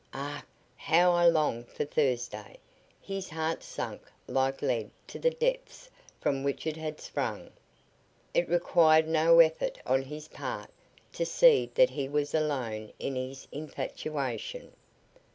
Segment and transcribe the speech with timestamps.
[0.15, 0.43] Ach,
[0.77, 2.57] how I long for Thursday!"
[2.99, 7.51] His heart sank like lead to the depths from which it had sprung.
[8.33, 10.71] It required no effort on his part
[11.13, 14.71] to see that he was alone in his infatuation.